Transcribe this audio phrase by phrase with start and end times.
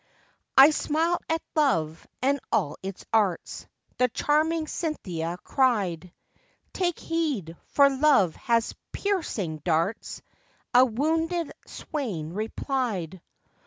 [0.57, 3.67] I smile at Love, and all its arts,
[3.99, 6.11] The charming Cynthia cried:
[6.73, 10.23] Take heed, for Love has piercing darts,
[10.73, 13.21] A wounded swain replied.